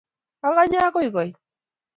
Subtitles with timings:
[0.47, 1.39] Aganye agoi koito